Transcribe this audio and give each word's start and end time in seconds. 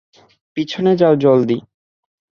পিছনে 0.57 0.91
যাও, 0.95 1.13
জলদি। 1.15 1.57